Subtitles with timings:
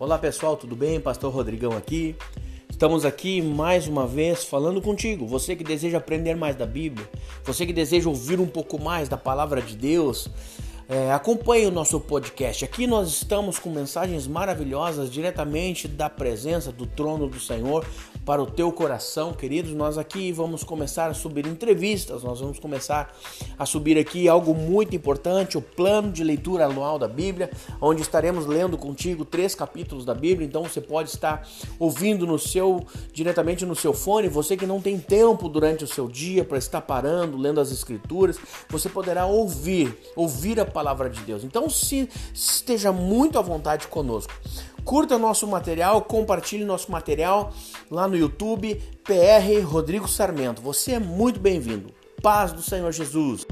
[0.00, 0.98] Olá pessoal, tudo bem?
[0.98, 2.16] Pastor Rodrigão aqui.
[2.70, 5.26] Estamos aqui mais uma vez falando contigo.
[5.26, 7.06] Você que deseja aprender mais da Bíblia,
[7.44, 10.26] você que deseja ouvir um pouco mais da palavra de Deus,
[10.88, 12.64] é, acompanhe o nosso podcast.
[12.64, 17.84] Aqui nós estamos com mensagens maravilhosas diretamente da presença do trono do Senhor
[18.30, 19.72] para o teu coração, queridos.
[19.72, 23.12] Nós aqui vamos começar a subir entrevistas, nós vamos começar
[23.58, 27.50] a subir aqui algo muito importante, o plano de leitura anual da Bíblia,
[27.80, 30.46] onde estaremos lendo contigo três capítulos da Bíblia.
[30.46, 31.44] Então você pode estar
[31.76, 34.28] ouvindo no seu diretamente no seu fone.
[34.28, 38.38] Você que não tem tempo durante o seu dia para estar parando, lendo as escrituras,
[38.68, 41.42] você poderá ouvir, ouvir a palavra de Deus.
[41.42, 44.32] Então, se esteja muito à vontade conosco.
[44.84, 47.52] Curta nosso material, compartilhe nosso material
[47.90, 50.62] lá no YouTube, PR Rodrigo Sarmento.
[50.62, 51.92] Você é muito bem-vindo.
[52.22, 53.46] Paz do Senhor Jesus.